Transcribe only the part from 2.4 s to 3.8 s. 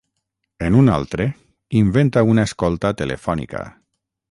escolta telefònica.